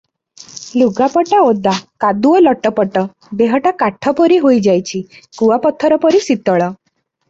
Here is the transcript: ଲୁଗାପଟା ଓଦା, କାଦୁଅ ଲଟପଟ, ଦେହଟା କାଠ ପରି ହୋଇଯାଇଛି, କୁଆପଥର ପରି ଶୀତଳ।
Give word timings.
ଲୁଗାପଟା 0.81 1.41
ଓଦା, 1.49 1.73
କାଦୁଅ 2.07 2.41
ଲଟପଟ, 2.47 3.05
ଦେହଟା 3.45 3.75
କାଠ 3.85 4.17
ପରି 4.23 4.43
ହୋଇଯାଇଛି, 4.49 5.07
କୁଆପଥର 5.43 6.05
ପରି 6.07 6.29
ଶୀତଳ। 6.31 6.75